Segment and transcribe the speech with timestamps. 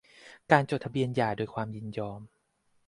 [0.51, 2.21] การจดทะเบียนหย่าโดยความยินยอม